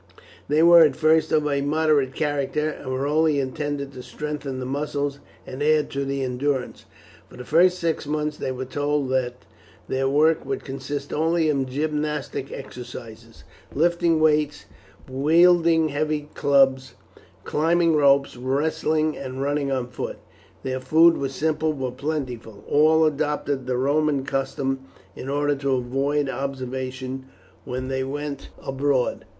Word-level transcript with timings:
They 0.47 0.63
were 0.63 0.79
at 0.81 0.95
first 0.95 1.31
of 1.31 1.45
a 1.47 1.61
moderate 1.61 2.15
character, 2.15 2.69
and 2.69 2.91
were 2.91 3.05
only 3.05 3.39
intended 3.39 3.93
to 3.93 4.01
strengthen 4.01 4.59
the 4.59 4.65
muscles 4.65 5.19
and 5.45 5.61
add 5.61 5.91
to 5.91 6.03
the 6.05 6.23
endurance. 6.23 6.85
For 7.29 7.37
the 7.37 7.45
first 7.45 7.77
six 7.77 8.07
months 8.07 8.35
they 8.37 8.51
were 8.51 8.65
told 8.65 9.11
that 9.11 9.45
their 9.87 10.09
work 10.09 10.43
would 10.43 10.63
consist 10.65 11.13
only 11.13 11.49
of 11.49 11.67
gymnastic 11.69 12.51
exercises 12.51 13.43
lifting 13.75 14.19
weights, 14.19 14.65
wielding 15.07 15.89
heavy 15.89 16.29
clubs, 16.33 16.95
climbing 17.43 17.95
ropes, 17.95 18.35
wrestling, 18.35 19.15
and 19.15 19.39
running 19.39 19.71
on 19.71 19.85
foot. 19.85 20.17
Their 20.63 20.79
food 20.79 21.15
was 21.17 21.35
simple 21.35 21.73
but 21.73 21.97
plentiful. 21.97 22.63
All 22.67 23.05
adopted 23.05 23.67
the 23.67 23.77
Roman 23.77 24.25
costume, 24.25 24.87
in 25.15 25.29
order 25.29 25.53
to 25.57 25.75
avoid 25.75 26.27
observation 26.27 27.27
when 27.65 27.87
they 27.87 28.03
went 28.03 28.49
abroad. 28.65 29.25